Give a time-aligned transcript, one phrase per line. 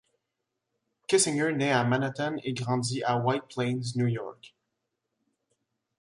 [1.07, 4.55] Kissinger naît à Manhattan et grandit à White Plains, New York.